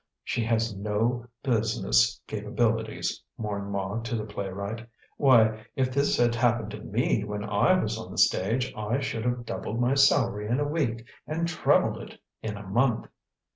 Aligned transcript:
"She 0.23 0.43
has 0.45 0.75
no 0.75 1.27
business 1.43 2.19
capabilities," 2.25 3.21
mourned 3.37 3.71
Ma 3.71 3.99
to 4.01 4.15
the 4.15 4.25
playwright. 4.25 4.87
"Why, 5.17 5.67
if 5.75 5.93
this 5.93 6.17
had 6.17 6.33
happened 6.33 6.71
to 6.71 6.79
me 6.81 7.23
when 7.23 7.43
I 7.43 7.77
was 7.77 7.99
on 7.99 8.09
the 8.09 8.17
stage, 8.17 8.73
I 8.75 8.99
should 8.99 9.25
have 9.25 9.45
doubled 9.45 9.79
my 9.79 9.93
salary 9.93 10.47
in 10.47 10.59
a 10.59 10.67
week 10.67 11.05
and 11.27 11.47
trebled 11.47 12.01
it 12.01 12.19
in 12.41 12.57
a 12.57 12.65
month!" 12.65 13.09